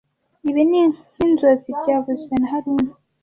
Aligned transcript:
Ibi 0.49 0.61
ni 0.69 0.81
nkinzozi 0.91 1.69
byavuzwe 1.79 2.33
na 2.37 2.47
haruna 2.51 2.91